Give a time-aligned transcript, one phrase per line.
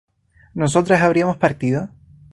[0.55, 1.89] ¿nosotras habríamos partido?